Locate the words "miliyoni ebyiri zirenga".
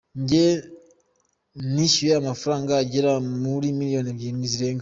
3.79-4.79